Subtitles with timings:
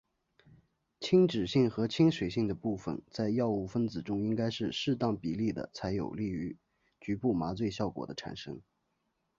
[0.99, 6.57] 亲脂性和亲水性的部分在药物分子中应该是适当比例的才有利于
[6.99, 8.59] 局部麻醉效果的产生。